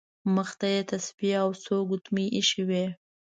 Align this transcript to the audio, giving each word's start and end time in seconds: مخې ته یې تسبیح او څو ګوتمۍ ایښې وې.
مخې 0.35 0.55
ته 0.59 0.67
یې 0.73 0.81
تسبیح 0.91 1.35
او 1.43 1.49
څو 1.63 1.75
ګوتمۍ 1.89 2.27
ایښې 2.35 2.63
وې. 2.69 2.85